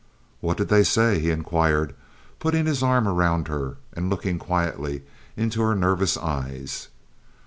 "What 0.39 0.57
did 0.57 0.69
they 0.69 0.83
say?" 0.83 1.19
he 1.19 1.29
inquired, 1.29 1.93
putting 2.39 2.65
his 2.65 2.81
arm 2.81 3.07
around 3.07 3.47
her 3.49 3.77
and 3.93 4.09
looking 4.09 4.39
quietly 4.39 5.03
into 5.37 5.61
her 5.61 5.75
nervous 5.75 6.17
eyes. 6.17 6.87